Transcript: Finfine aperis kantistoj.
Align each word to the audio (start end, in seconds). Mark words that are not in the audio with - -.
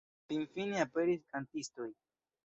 Finfine 0.31 0.79
aperis 0.83 1.27
kantistoj. 1.35 1.87